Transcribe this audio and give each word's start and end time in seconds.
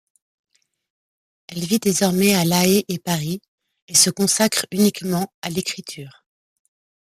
Elle 1.47 1.59
vit 1.63 1.77
désormais 1.77 2.33
à 2.33 2.43
La 2.43 2.65
Haye 2.65 2.83
et 2.87 2.97
Paris 2.97 3.39
et 3.87 3.93
se 3.93 4.09
consacre 4.09 4.65
uniquement 4.71 5.31
à 5.43 5.51
l'écriture. 5.51 6.25